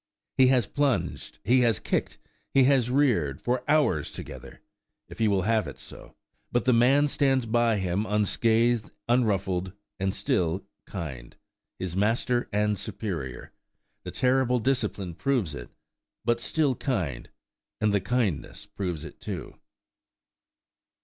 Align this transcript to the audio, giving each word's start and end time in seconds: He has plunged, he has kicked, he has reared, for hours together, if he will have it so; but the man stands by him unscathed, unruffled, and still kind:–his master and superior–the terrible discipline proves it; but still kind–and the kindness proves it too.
He 0.35 0.47
has 0.47 0.65
plunged, 0.65 1.37
he 1.43 1.59
has 1.59 1.77
kicked, 1.77 2.17
he 2.51 2.63
has 2.63 2.89
reared, 2.89 3.39
for 3.39 3.63
hours 3.67 4.09
together, 4.09 4.59
if 5.07 5.19
he 5.19 5.27
will 5.27 5.43
have 5.43 5.67
it 5.67 5.77
so; 5.77 6.15
but 6.51 6.65
the 6.65 6.73
man 6.73 7.07
stands 7.07 7.45
by 7.45 7.77
him 7.77 8.07
unscathed, 8.07 8.89
unruffled, 9.07 9.73
and 9.99 10.11
still 10.11 10.65
kind:–his 10.87 11.95
master 11.95 12.49
and 12.51 12.79
superior–the 12.79 14.09
terrible 14.09 14.57
discipline 14.57 15.13
proves 15.13 15.53
it; 15.53 15.69
but 16.25 16.39
still 16.39 16.73
kind–and 16.73 17.93
the 17.93 18.01
kindness 18.01 18.65
proves 18.65 19.03
it 19.03 19.19
too. 19.19 19.59